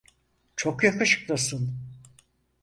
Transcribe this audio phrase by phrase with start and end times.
[0.55, 1.75] Çok yakışıklısın.